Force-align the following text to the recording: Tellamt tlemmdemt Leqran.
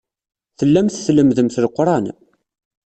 Tellamt 0.57 0.95
tlemmdemt 1.05 1.55
Leqran. 1.63 2.05